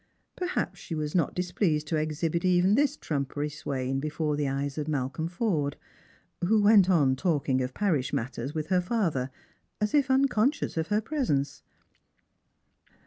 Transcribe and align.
Perhaps 0.35 0.79
she 0.79 0.95
was 0.95 1.13
not 1.13 1.35
displeased 1.35 1.85
to 1.85 1.95
exhibit 1.95 2.43
even 2.43 2.73
this 2.73 2.97
trumpery 2.97 3.49
swain 3.49 3.99
before 3.99 4.35
the 4.35 4.47
eyes 4.47 4.79
of 4.79 4.87
Malcolm 4.87 5.27
Forde— 5.27 5.75
who 6.47 6.59
went 6.59 6.89
on 6.89 7.15
talking 7.15 7.61
of 7.61 7.75
parish 7.75 8.11
matters 8.11 8.55
with 8.55 8.69
her 8.69 8.81
father, 8.81 9.29
as 9.79 9.93
if 9.93 10.09
unconscious 10.09 10.75
of 10.75 10.87
her 10.87 11.01
presence. 11.01 11.61